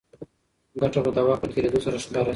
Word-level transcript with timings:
ګټه 0.81 0.99
به 1.03 1.09
د 1.15 1.17
وخت 1.27 1.41
په 1.41 1.47
تېرېدو 1.53 1.79
سره 1.85 1.97
ښکاره 2.03 2.23
شي. 2.27 2.29